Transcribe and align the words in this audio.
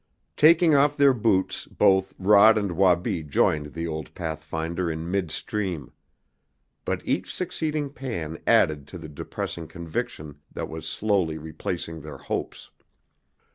Taking 0.35 0.73
off 0.73 0.97
their 0.97 1.13
boots 1.13 1.65
both 1.67 2.15
Rod 2.17 2.57
and 2.57 2.71
Wabi 2.71 3.21
joined 3.21 3.71
the 3.75 3.85
old 3.87 4.15
pathfinder 4.15 4.89
in 4.89 5.11
midstream. 5.11 5.91
But 6.85 7.03
each 7.05 7.31
succeeding 7.31 7.91
pan 7.91 8.39
added 8.47 8.87
to 8.87 8.97
the 8.97 9.07
depressing 9.07 9.67
conviction 9.67 10.39
that 10.53 10.69
was 10.69 10.87
slowly 10.89 11.37
replacing 11.37 12.01
their 12.01 12.17
hopes. 12.17 12.71